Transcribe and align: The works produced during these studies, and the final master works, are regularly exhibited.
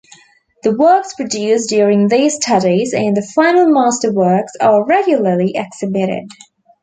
The 0.63 0.75
works 0.75 1.13
produced 1.13 1.69
during 1.69 2.07
these 2.07 2.33
studies, 2.37 2.91
and 2.91 3.15
the 3.15 3.21
final 3.21 3.67
master 3.69 4.11
works, 4.11 4.51
are 4.59 4.83
regularly 4.83 5.51
exhibited. 5.55 6.27